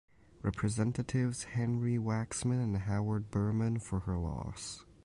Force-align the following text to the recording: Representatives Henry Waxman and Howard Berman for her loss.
Representatives 0.41 1.43
Henry 1.43 1.99
Waxman 1.99 2.59
and 2.59 2.75
Howard 2.75 3.29
Berman 3.29 3.77
for 3.77 3.99
her 3.99 4.17
loss. 4.17 4.83